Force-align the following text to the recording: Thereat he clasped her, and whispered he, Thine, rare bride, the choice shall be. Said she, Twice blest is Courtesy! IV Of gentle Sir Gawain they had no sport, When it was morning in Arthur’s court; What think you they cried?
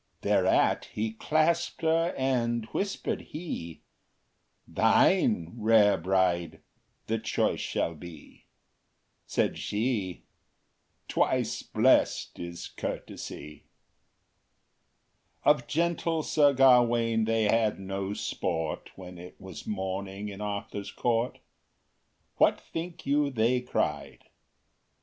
Thereat 0.21 0.85
he 0.93 1.11
clasped 1.13 1.83
her, 1.83 2.15
and 2.17 2.65
whispered 2.71 3.21
he, 3.21 3.83
Thine, 4.67 5.53
rare 5.55 5.95
bride, 5.95 6.61
the 7.05 7.19
choice 7.19 7.59
shall 7.59 7.93
be. 7.93 8.45
Said 9.27 9.59
she, 9.59 10.23
Twice 11.07 11.61
blest 11.61 12.39
is 12.39 12.67
Courtesy! 12.67 13.65
IV 13.65 13.65
Of 15.45 15.67
gentle 15.67 16.23
Sir 16.23 16.53
Gawain 16.53 17.25
they 17.25 17.43
had 17.43 17.79
no 17.79 18.15
sport, 18.15 18.89
When 18.95 19.19
it 19.19 19.39
was 19.39 19.67
morning 19.67 20.29
in 20.29 20.41
Arthur’s 20.41 20.91
court; 20.91 21.37
What 22.37 22.59
think 22.59 23.05
you 23.05 23.29
they 23.29 23.61
cried? 23.61 24.23